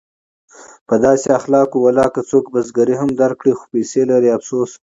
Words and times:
په 0.87 0.95
داسې 1.05 1.27
اخلاقو 1.39 1.77
ولاکه 1.87 2.21
څوک 2.29 2.45
بزګري 2.53 2.95
هم 2.97 3.09
درکړي 3.21 3.53
خو 3.57 3.63
پیسې 3.73 4.01
لري 4.11 4.29
افسوس! 4.37 4.71